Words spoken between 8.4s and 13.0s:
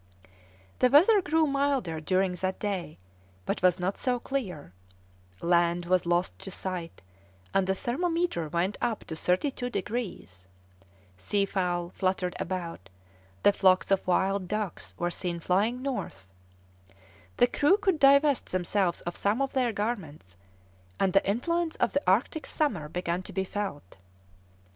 went up to thirty two degrees; seafowl fluttered about,